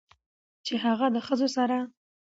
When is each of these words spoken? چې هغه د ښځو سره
چې 0.65 0.73
هغه 0.83 1.07
د 1.15 1.17
ښځو 1.27 1.47
سره 1.55 1.77